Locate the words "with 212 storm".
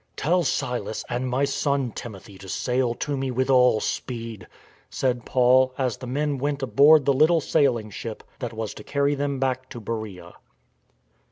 3.29-3.83